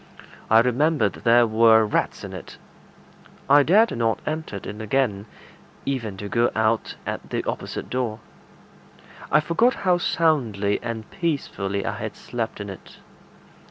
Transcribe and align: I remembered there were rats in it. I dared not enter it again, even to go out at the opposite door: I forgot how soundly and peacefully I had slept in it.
I 0.49 0.61
remembered 0.61 1.13
there 1.13 1.45
were 1.45 1.85
rats 1.85 2.23
in 2.23 2.33
it. 2.33 2.57
I 3.47 3.61
dared 3.61 3.95
not 3.95 4.19
enter 4.25 4.55
it 4.55 4.65
again, 4.81 5.27
even 5.85 6.17
to 6.17 6.27
go 6.27 6.49
out 6.55 6.95
at 7.05 7.29
the 7.29 7.43
opposite 7.43 7.87
door: 7.87 8.19
I 9.31 9.39
forgot 9.41 9.75
how 9.85 9.99
soundly 9.99 10.79
and 10.81 11.07
peacefully 11.11 11.85
I 11.85 11.97
had 11.97 12.15
slept 12.15 12.59
in 12.59 12.67
it. 12.71 12.97